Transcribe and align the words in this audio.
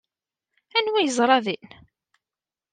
Anwa 0.77 0.97
ay 0.99 1.05
yeẓra 1.07 1.37
din? 1.45 1.67